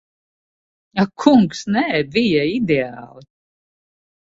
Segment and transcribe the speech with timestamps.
[1.03, 1.85] Ak kungs, nē.
[2.17, 3.25] Bija ideāli.